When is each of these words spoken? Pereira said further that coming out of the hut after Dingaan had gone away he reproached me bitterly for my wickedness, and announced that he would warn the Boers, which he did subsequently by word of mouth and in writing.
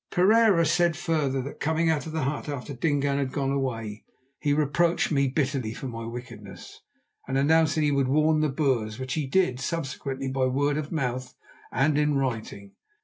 Pereira 0.09 0.65
said 0.65 0.97
further 0.97 1.43
that 1.43 1.59
coming 1.59 1.87
out 1.87 2.07
of 2.07 2.11
the 2.11 2.23
hut 2.23 2.49
after 2.49 2.73
Dingaan 2.73 3.19
had 3.19 3.31
gone 3.31 3.51
away 3.51 4.03
he 4.39 4.51
reproached 4.51 5.11
me 5.11 5.27
bitterly 5.27 5.75
for 5.75 5.85
my 5.87 6.05
wickedness, 6.07 6.81
and 7.27 7.37
announced 7.37 7.75
that 7.75 7.81
he 7.81 7.91
would 7.91 8.07
warn 8.07 8.39
the 8.39 8.49
Boers, 8.49 8.97
which 8.97 9.13
he 9.13 9.27
did 9.27 9.59
subsequently 9.59 10.27
by 10.27 10.47
word 10.47 10.77
of 10.77 10.91
mouth 10.91 11.35
and 11.71 11.99
in 11.99 12.15
writing. 12.17 12.71